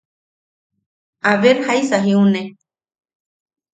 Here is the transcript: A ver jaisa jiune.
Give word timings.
A 1.31 1.33
ver 1.43 1.57
jaisa 1.65 1.97
jiune. 2.05 2.41